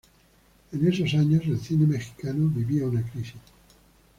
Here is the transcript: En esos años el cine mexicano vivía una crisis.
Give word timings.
En 0.71 0.87
esos 0.87 1.13
años 1.13 1.43
el 1.45 1.59
cine 1.59 1.85
mexicano 1.85 2.47
vivía 2.49 2.87
una 2.87 3.03
crisis. 3.03 3.35